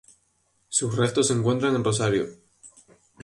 [0.67, 2.27] Sus restos se encuentran en Rosario.